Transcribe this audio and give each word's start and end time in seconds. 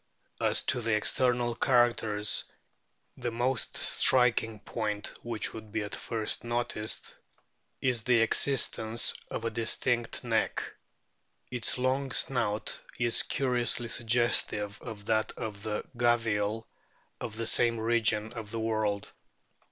As 0.39 0.63
to 0.63 0.79
external 0.89 1.53
characters, 1.53 2.45
the 3.17 3.29
most 3.29 3.77
striking 3.77 4.59
point 4.59 5.13
which 5.21 5.53
would 5.53 5.71
be 5.71 5.83
at 5.83 5.93
first 5.93 6.43
noticed 6.43 7.13
is 7.81 8.01
the 8.01 8.17
existence 8.21 9.13
of 9.29 9.45
a 9.45 9.51
distinct 9.51 10.23
neck. 10.23 10.63
Its 11.51 11.77
long 11.77 12.11
snout 12.13 12.79
is 12.97 13.21
curiously 13.21 13.89
suggestive 13.89 14.81
of 14.81 15.05
that 15.05 15.33
of 15.33 15.61
the 15.61 15.83
Gavial 15.95 16.65
of 17.19 17.35
the 17.35 17.45
same 17.45 17.79
region 17.79 18.33
of 18.33 18.49
the 18.49 18.59
world. 18.59 19.11